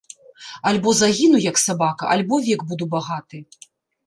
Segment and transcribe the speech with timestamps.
[0.69, 3.45] Альбо загіну, як сабака, альбо век буду багаты!